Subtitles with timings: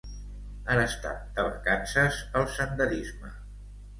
[0.75, 3.33] Ara està de vacances el senderisme.